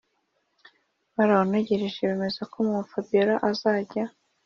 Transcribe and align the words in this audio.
barawunogeje 1.15 1.99
bemeza 2.09 2.41
ko 2.51 2.55
mama-fabiora 2.67 3.33
azajya 3.49 4.03